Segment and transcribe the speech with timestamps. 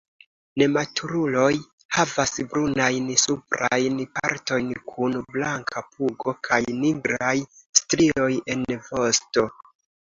[0.59, 1.51] Nematuruloj
[1.97, 7.37] havas brunajn suprajn partojn, kun blanka pugo kaj nigraj
[7.85, 9.49] strioj en vosto.